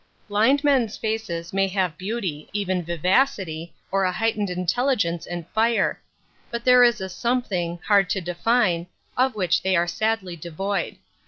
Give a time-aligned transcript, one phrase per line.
[0.27, 6.01] Blind men's faces may have beauty, even vivacity, or a heightened intelligence and fire;
[6.49, 10.97] but there is a something, hard to define, of which they are sadly devoid.